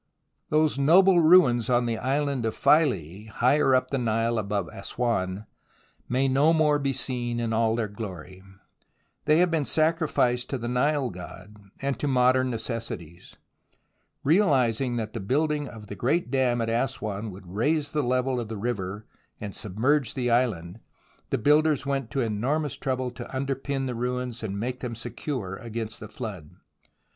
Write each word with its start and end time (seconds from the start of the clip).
Those 0.49 0.79
noble 0.79 1.19
ruins 1.19 1.69
on 1.69 1.85
the 1.85 1.99
island 1.99 2.43
of 2.47 2.55
Philae 2.55 3.25
higher 3.25 3.75
up 3.75 3.91
the 3.91 3.99
Nile 3.99 4.39
above 4.39 4.67
Assouan 4.73 5.45
may 6.09 6.27
no 6.27 6.53
more 6.53 6.79
be 6.79 6.91
seen 6.91 7.39
in 7.39 7.53
all 7.53 7.75
their 7.75 7.87
glory. 7.87 8.41
They 9.25 9.37
have 9.37 9.51
been 9.51 9.63
sacrificed 9.63 10.49
to 10.49 10.57
the 10.57 10.67
Nile 10.67 11.11
god 11.11 11.55
and 11.83 11.99
to 11.99 12.07
modern 12.07 12.49
necessities. 12.49 13.37
Realizing 14.23 14.95
that 14.95 15.13
the 15.13 15.19
building 15.19 15.67
of 15.67 15.85
the 15.85 15.93
great 15.95 16.31
dam 16.31 16.61
at 16.61 16.67
Assouan 16.71 17.29
would 17.29 17.45
raise 17.53 17.91
the 17.91 18.01
level 18.01 18.41
of 18.41 18.47
the 18.47 18.57
river 18.57 19.05
and 19.39 19.55
submerge 19.55 20.15
the 20.15 20.31
island, 20.31 20.79
the 21.29 21.37
builders 21.37 21.85
went 21.85 22.09
to 22.09 22.21
enormous 22.21 22.75
trouble 22.75 23.11
to 23.11 23.25
underpin 23.25 23.85
the 23.85 23.93
ruins 23.93 24.41
and 24.41 24.59
make 24.59 24.79
them 24.79 24.95
secure 24.95 25.57
against 25.57 25.99
the 25.99 26.09
flood. 26.09 26.55